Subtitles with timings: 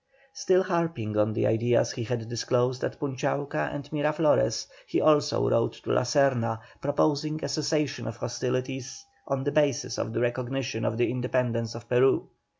[0.33, 5.73] Still harping on the ideas he had disclosed at Punchauca and Miraflores, he also wrote
[5.73, 10.97] to La Serna, proposing a cessation of hostilities, on the basis of the recognition of
[10.97, 12.27] the independence of Peru.